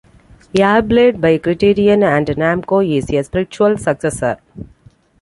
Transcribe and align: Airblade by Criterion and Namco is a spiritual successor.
Airblade 0.57 1.21
by 1.21 1.37
Criterion 1.37 2.01
and 2.01 2.25
Namco 2.29 2.81
is 2.83 3.11
a 3.13 3.23
spiritual 3.23 3.77
successor. 3.77 4.37